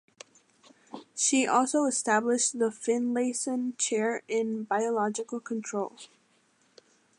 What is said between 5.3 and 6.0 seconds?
Control.